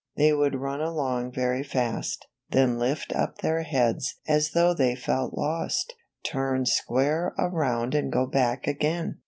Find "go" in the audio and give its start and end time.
8.11-8.25